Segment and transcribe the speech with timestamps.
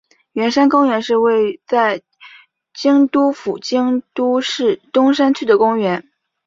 [0.31, 2.01] 圆山公园是位在
[2.73, 6.09] 京都府京都市东山区的公园。